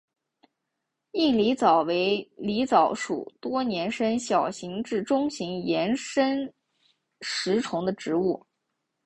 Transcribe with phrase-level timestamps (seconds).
[1.11, 6.51] 硬狸藻为狸藻属多年生小型至中型岩生
[7.21, 8.43] 食虫植物。